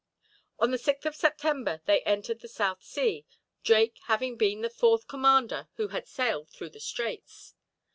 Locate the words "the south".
2.41-2.81